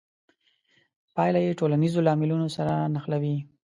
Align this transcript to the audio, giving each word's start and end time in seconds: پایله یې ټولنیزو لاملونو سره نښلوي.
پایله 1.15 1.39
یې 1.45 1.57
ټولنیزو 1.59 2.05
لاملونو 2.07 2.47
سره 2.57 2.73
نښلوي. 2.93 3.37